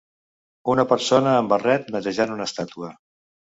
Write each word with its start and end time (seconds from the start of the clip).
Una 0.73 0.85
persona 0.93 1.35
amb 1.43 1.53
barret 1.55 1.93
netejant 1.99 2.35
una 2.39 2.51
estàtua. 2.51 2.93